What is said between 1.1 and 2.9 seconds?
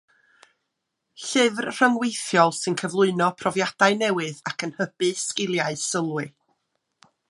Llyfr rhyngweithiol sy'n